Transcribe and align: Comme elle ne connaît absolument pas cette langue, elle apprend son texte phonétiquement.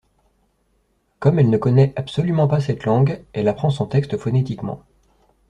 Comme 1.19 1.37
elle 1.37 1.51
ne 1.51 1.59
connaît 1.59 1.93
absolument 1.95 2.47
pas 2.47 2.59
cette 2.59 2.85
langue, 2.85 3.23
elle 3.33 3.47
apprend 3.47 3.69
son 3.69 3.85
texte 3.85 4.17
phonétiquement. 4.17 4.81